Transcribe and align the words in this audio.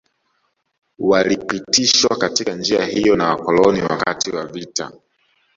Walipitishwa 0.99 2.15
katika 2.17 2.55
njia 2.55 2.85
hiyo 2.85 3.15
na 3.15 3.29
Wakoloni 3.29 3.81
wakati 3.81 4.31
wa 4.31 4.45
vita 4.47 4.91